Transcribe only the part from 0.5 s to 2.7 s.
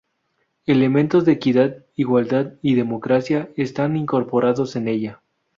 Elementos de equidad, igualdad